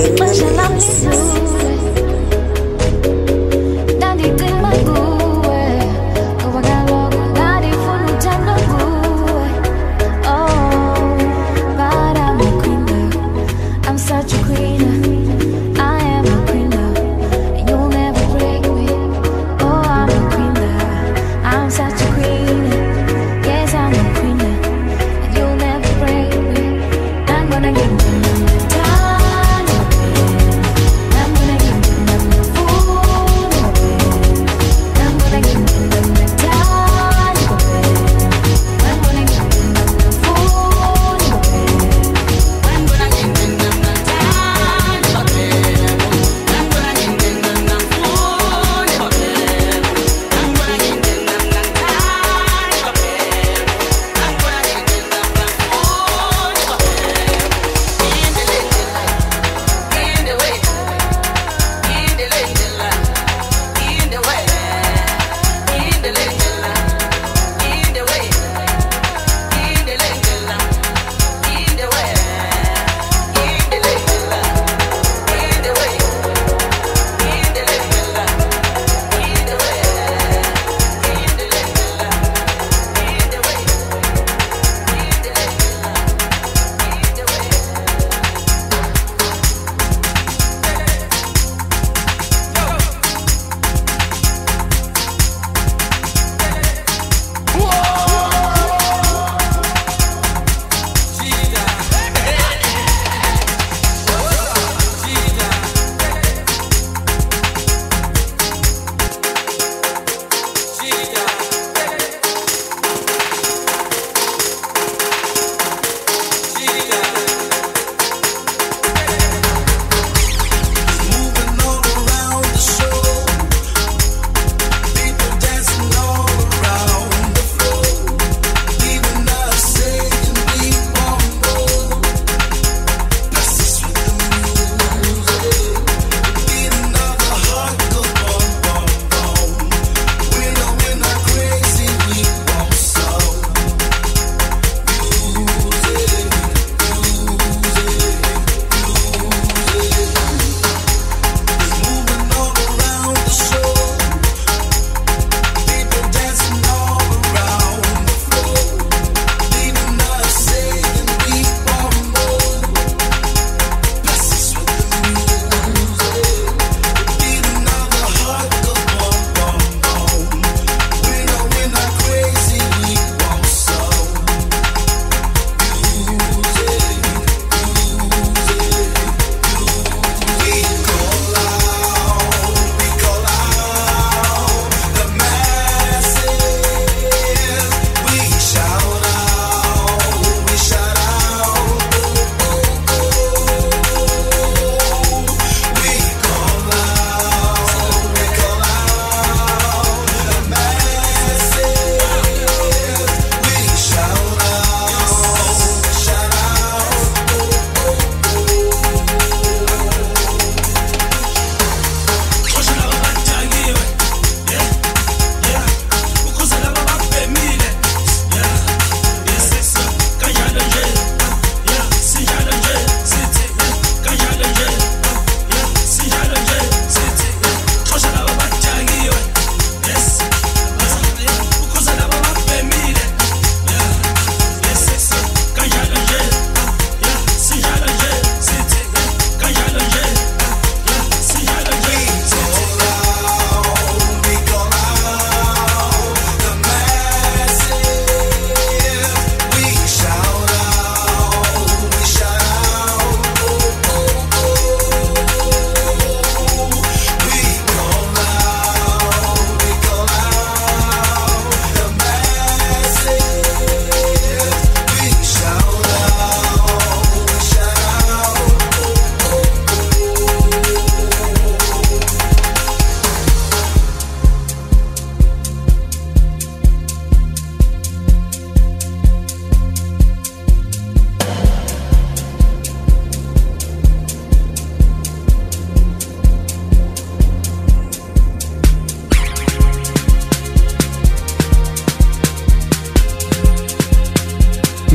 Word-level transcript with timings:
rather, 0.00 0.14
rather, 0.16 0.80
rather, 0.80 1.99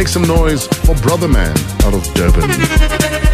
Make 0.00 0.08
some 0.08 0.22
noise 0.22 0.66
for 0.66 0.94
Brother 0.94 1.28
Man 1.28 1.54
out 1.82 1.92
of 1.92 2.02
Durban. 2.14 3.29